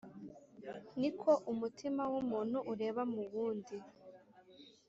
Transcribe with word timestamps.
ni 0.99 1.09
ko 1.19 1.31
umutima 1.51 2.03
w’umuntu 2.11 2.57
ureba 2.71 3.01
mu 3.13 3.23
wundi 3.31 3.77